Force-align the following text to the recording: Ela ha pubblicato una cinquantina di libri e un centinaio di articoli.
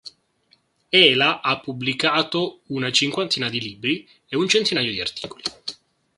Ela 0.91 1.41
ha 1.43 1.59
pubblicato 1.59 2.61
una 2.69 2.89
cinquantina 2.91 3.49
di 3.51 3.59
libri 3.59 4.09
e 4.27 4.35
un 4.35 4.47
centinaio 4.47 4.89
di 4.89 4.99
articoli. 4.99 5.43